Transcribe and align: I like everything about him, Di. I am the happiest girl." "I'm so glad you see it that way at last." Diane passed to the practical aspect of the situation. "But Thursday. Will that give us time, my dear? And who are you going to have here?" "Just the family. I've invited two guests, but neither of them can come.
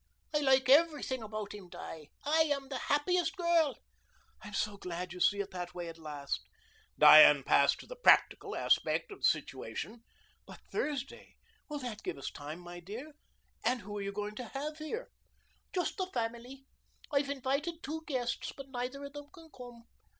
I 0.33 0.39
like 0.39 0.67
everything 0.67 1.21
about 1.21 1.53
him, 1.53 1.69
Di. 1.69 2.07
I 2.25 2.39
am 2.51 2.69
the 2.69 2.79
happiest 2.89 3.35
girl." 3.37 3.75
"I'm 4.41 4.55
so 4.55 4.75
glad 4.75 5.13
you 5.13 5.19
see 5.19 5.41
it 5.41 5.51
that 5.51 5.75
way 5.75 5.89
at 5.89 5.99
last." 5.99 6.39
Diane 6.97 7.43
passed 7.43 7.79
to 7.81 7.85
the 7.85 7.95
practical 7.95 8.55
aspect 8.55 9.11
of 9.11 9.19
the 9.19 9.25
situation. 9.27 10.03
"But 10.47 10.59
Thursday. 10.71 11.35
Will 11.69 11.77
that 11.77 12.01
give 12.01 12.17
us 12.17 12.31
time, 12.31 12.61
my 12.61 12.79
dear? 12.79 13.11
And 13.63 13.81
who 13.81 13.95
are 13.99 14.01
you 14.01 14.11
going 14.11 14.33
to 14.37 14.45
have 14.47 14.79
here?" 14.79 15.11
"Just 15.71 15.97
the 15.97 16.07
family. 16.07 16.65
I've 17.13 17.29
invited 17.29 17.83
two 17.83 18.01
guests, 18.07 18.51
but 18.57 18.69
neither 18.69 19.05
of 19.05 19.13
them 19.13 19.27
can 19.31 19.51
come. 19.55 19.83